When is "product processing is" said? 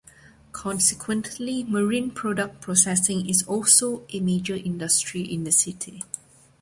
2.09-3.43